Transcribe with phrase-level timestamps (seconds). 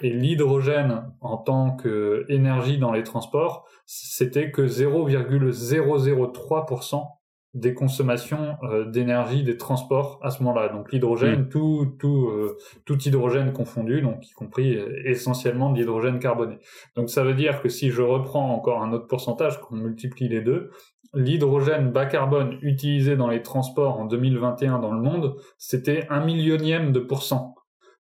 [0.00, 7.18] Et l'hydrogène en tant qu'énergie dans les transports, c'était que 0,003%
[7.54, 10.68] des consommations euh, d'énergie des transports à ce moment-là.
[10.68, 11.48] Donc l'hydrogène, mm.
[11.48, 16.58] tout, tout, euh, tout hydrogène confondu, donc y compris euh, essentiellement de l'hydrogène carboné.
[16.94, 20.42] Donc ça veut dire que si je reprends encore un autre pourcentage, qu'on multiplie les
[20.42, 20.70] deux,
[21.14, 26.92] l'hydrogène bas carbone utilisé dans les transports en 2021 dans le monde, c'était un millionième
[26.92, 27.54] de pourcent.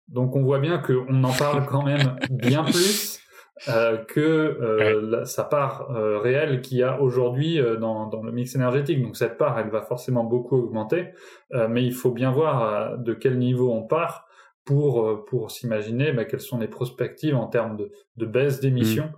[0.08, 3.20] Donc on voit bien qu'on en parle quand même bien plus
[3.68, 8.30] euh, que euh, sa part euh, réelle qu'il y a aujourd'hui euh, dans, dans, le
[8.30, 9.02] mix énergétique.
[9.02, 11.08] Donc cette part, elle va forcément beaucoup augmenter,
[11.68, 14.26] mais il faut bien voir de quel niveau on part
[14.64, 19.06] pour, pour s'imaginer bah, quelles sont les perspectives en termes de, de baisse d'émissions.
[19.06, 19.16] Mmh.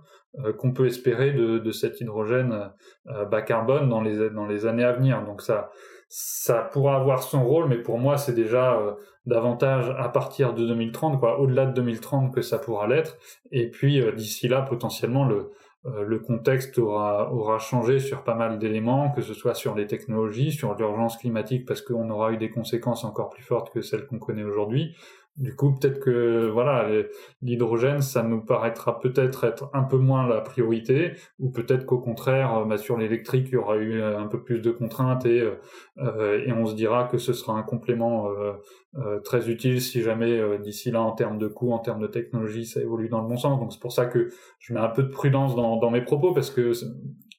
[0.57, 2.71] Qu'on peut espérer de, de cet hydrogène
[3.05, 5.23] bas carbone dans les, dans les années à venir.
[5.25, 5.71] Donc ça,
[6.09, 8.93] ça pourra avoir son rôle, mais pour moi, c'est déjà euh,
[9.27, 13.17] davantage à partir de 2030, quoi, au-delà de 2030 que ça pourra l'être.
[13.51, 15.51] Et puis euh, d'ici là, potentiellement, le,
[15.85, 19.85] euh, le contexte aura, aura changé sur pas mal d'éléments, que ce soit sur les
[19.85, 24.07] technologies, sur l'urgence climatique, parce qu'on aura eu des conséquences encore plus fortes que celles
[24.07, 24.95] qu'on connaît aujourd'hui,
[25.39, 26.89] du coup, peut-être que voilà,
[27.41, 32.57] l'hydrogène, ça nous paraîtra peut-être être un peu moins la priorité, ou peut-être qu'au contraire,
[32.57, 35.55] euh, bah, sur l'électrique, il y aura eu un peu plus de contraintes et, euh,
[35.99, 38.29] euh, et on se dira que ce sera un complément
[39.23, 42.81] très utile si jamais d'ici là, en termes de coûts, en termes de technologie, ça
[42.81, 43.59] évolue dans le bon sens.
[43.59, 46.49] Donc c'est pour ça que je mets un peu de prudence dans mes propos parce
[46.49, 46.73] que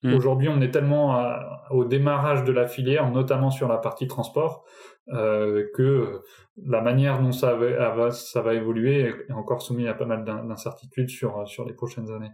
[0.03, 0.15] mmh.
[0.15, 1.25] Aujourd'hui, on est tellement
[1.71, 4.65] au démarrage de la filière, notamment sur la partie transport,
[5.13, 6.23] euh, que
[6.65, 11.11] la manière dont ça va, ça va évoluer est encore soumis à pas mal d'incertitudes
[11.11, 12.33] sur, sur les prochaines années.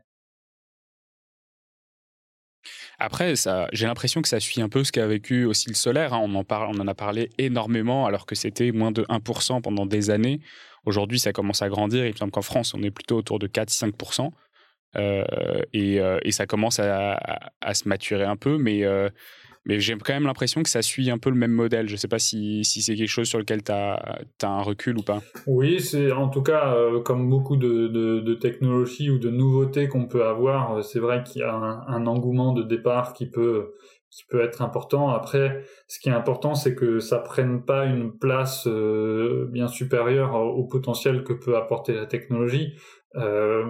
[2.98, 6.14] Après, ça, j'ai l'impression que ça suit un peu ce qu'a vécu aussi le solaire.
[6.14, 6.20] Hein.
[6.23, 9.84] On, en parle, on en a parlé énormément alors que c'était moins de 1% pendant
[9.84, 10.41] des années.
[10.86, 12.06] Aujourd'hui, ça commence à grandir.
[12.06, 14.30] Il me semble qu'en France, on est plutôt autour de 4-5%.
[14.97, 15.25] Euh,
[15.73, 17.19] et, euh, et, ça commence à,
[17.75, 18.56] se maturer un peu.
[18.56, 18.84] Mais
[19.67, 21.89] mais j'ai quand même l'impression que ça suit un peu le même modèle.
[21.89, 25.02] Je ne sais pas si, c'est quelque chose sur lequel tu as, un recul ou
[25.02, 25.20] pas.
[25.47, 30.24] Oui, c'est en tout cas, euh, comme beaucoup de, technologies ou de nouveautés qu'on peut
[30.24, 33.73] avoir, euh, c'est vrai qu'il y a un, engouement de départ qui peut,
[34.11, 35.08] qui peut être important.
[35.11, 40.34] Après, ce qui est important, c'est que ça prenne pas une place euh, bien supérieure
[40.34, 42.74] au potentiel que peut apporter la technologie.
[43.17, 43.64] Euh,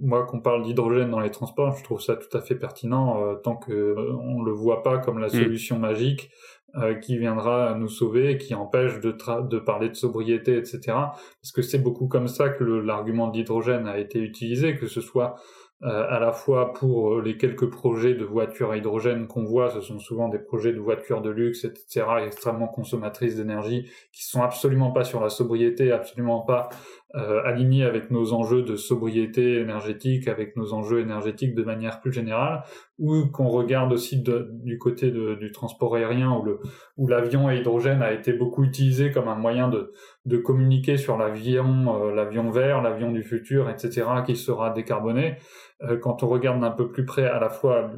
[0.00, 3.34] moi, qu'on parle d'hydrogène dans les transports, je trouve ça tout à fait pertinent euh,
[3.34, 5.30] tant que euh, on le voit pas comme la mm.
[5.30, 6.30] solution magique
[6.76, 9.16] euh, qui viendra nous sauver, qui empêche de,
[9.48, 10.80] de parler de sobriété, etc.
[10.88, 15.00] Parce que c'est beaucoup comme ça que l'argument de l'hydrogène a été utilisé, que ce
[15.00, 15.36] soit
[15.82, 19.98] à la fois pour les quelques projets de voitures à hydrogène qu'on voit, ce sont
[19.98, 25.04] souvent des projets de voitures de luxe, etc., extrêmement consommatrices d'énergie, qui sont absolument pas
[25.04, 26.70] sur la sobriété, absolument pas
[27.14, 32.12] euh, alignés avec nos enjeux de sobriété énergétique, avec nos enjeux énergétiques de manière plus
[32.12, 32.64] générale,
[32.98, 36.58] ou qu'on regarde aussi du côté du transport aérien où
[36.96, 39.92] où l'avion à hydrogène a été beaucoup utilisé comme un moyen de
[40.24, 45.36] de communiquer sur l'avion euh, l'avion vert, l'avion du futur, etc., qui sera décarboné.
[45.82, 47.92] Euh, quand on regarde d'un peu plus près à la fois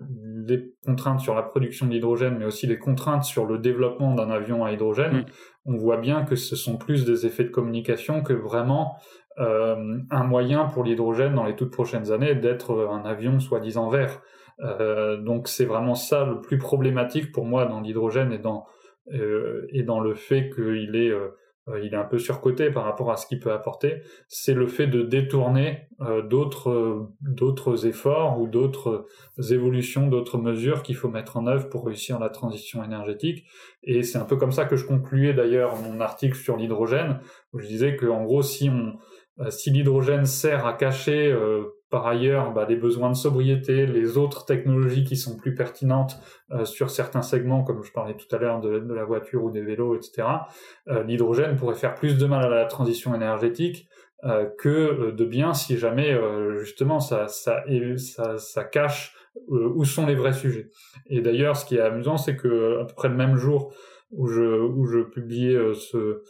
[0.46, 4.64] les contraintes sur la production d'hydrogène, mais aussi les contraintes sur le développement d'un avion
[4.64, 5.24] à hydrogène, mm.
[5.68, 8.96] On voit bien que ce sont plus des effets de communication que vraiment
[9.38, 14.22] euh, un moyen pour l'hydrogène dans les toutes prochaines années d'être un avion soi-disant vert.
[14.60, 18.66] Euh, donc c'est vraiment ça le plus problématique pour moi dans l'hydrogène et dans
[19.12, 21.12] euh, et dans le fait qu'il est
[21.82, 24.86] il est un peu surcoté par rapport à ce qu'il peut apporter, c'est le fait
[24.86, 29.06] de détourner euh, d'autres d'autres efforts ou d'autres
[29.50, 33.44] évolutions, d'autres mesures qu'il faut mettre en œuvre pour réussir la transition énergétique.
[33.82, 37.20] Et c'est un peu comme ça que je concluais d'ailleurs mon article sur l'hydrogène,
[37.52, 41.36] où je disais que en gros euh, si l'hydrogène sert à cacher
[41.90, 46.64] par ailleurs bah, les besoins de sobriété, les autres technologies qui sont plus pertinentes euh,
[46.64, 49.96] sur certains segments, comme je parlais tout à l'heure de, la voiture ou des vélos,
[49.96, 50.28] etc.
[50.88, 53.88] Euh, l'hydrogène pourrait faire plus de mal à la transition énergétique
[54.24, 56.18] euh, que de bien si jamais
[56.58, 59.14] justement ça, ça, cache
[59.48, 60.70] où sont les vrais sujets.
[61.06, 63.72] Et d'ailleurs, ce qui est amusant, c'est que à peu près le même jour
[64.10, 66.22] où je, où je publiais ce,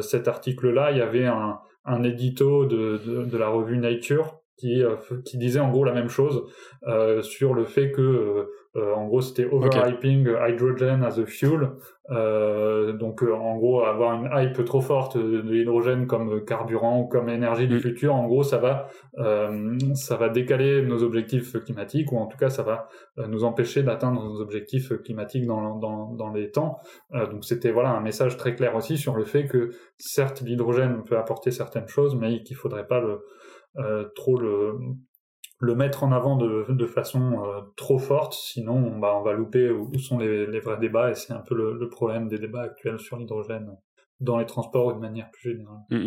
[0.00, 4.96] cet article-là, il y avait un, un édito de, de la revue Nature qui, euh,
[5.24, 6.44] qui disait en gros la même chose
[6.86, 11.72] euh, sur le fait que euh, en gros c'était overhyping hydrogen as a fuel
[12.10, 17.28] euh, donc en gros avoir une hype trop forte de, l'hydrogène comme carburant ou comme
[17.28, 17.80] énergie du mm.
[17.80, 18.88] futur en gros ça va
[19.94, 22.88] ça va décaler nos objectifs climatiques ou en tout cas ça va
[23.28, 26.80] nous empêcher d'atteindre nos objectifs climatiques dans, dans, dans les temps
[27.30, 31.16] donc c'était voilà un message très clair aussi sur le fait que certes l'hydrogène peut
[31.16, 33.20] apporter certaines choses mais qu'il faudrait pas le
[34.14, 34.78] trop le
[35.58, 37.42] le mettre en avant de, façon
[37.76, 41.32] trop forte, sinon bah, on va louper où, sont les, les, vrais débats, et c'est
[41.32, 43.74] un peu le, le, problème des débats actuels sur l'hydrogène
[44.20, 45.78] dans les transports de manière plus générale.
[45.90, 46.04] Mm, mm.